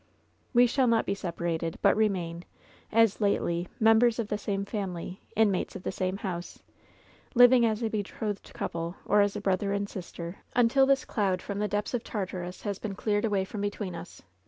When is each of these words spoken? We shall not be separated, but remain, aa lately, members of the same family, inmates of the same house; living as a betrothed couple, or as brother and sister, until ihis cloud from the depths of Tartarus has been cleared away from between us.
We 0.51 0.65
shall 0.65 0.87
not 0.87 1.05
be 1.05 1.13
separated, 1.13 1.77
but 1.83 1.95
remain, 1.95 2.43
aa 2.91 3.05
lately, 3.19 3.67
members 3.79 4.17
of 4.17 4.29
the 4.29 4.37
same 4.39 4.65
family, 4.65 5.21
inmates 5.35 5.75
of 5.75 5.83
the 5.83 5.91
same 5.91 6.17
house; 6.17 6.63
living 7.35 7.67
as 7.67 7.83
a 7.83 7.87
betrothed 7.91 8.51
couple, 8.51 8.95
or 9.05 9.21
as 9.21 9.37
brother 9.37 9.73
and 9.73 9.87
sister, 9.87 10.37
until 10.55 10.87
ihis 10.87 11.05
cloud 11.05 11.39
from 11.39 11.59
the 11.59 11.67
depths 11.67 11.93
of 11.93 12.03
Tartarus 12.03 12.63
has 12.63 12.79
been 12.79 12.95
cleared 12.95 13.25
away 13.25 13.45
from 13.45 13.61
between 13.61 13.93
us. 13.93 14.23